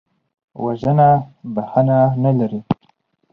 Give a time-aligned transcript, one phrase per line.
[0.63, 1.09] وژنه
[1.53, 2.61] بښنه نه لري